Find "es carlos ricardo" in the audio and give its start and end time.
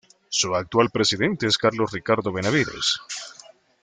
1.45-2.31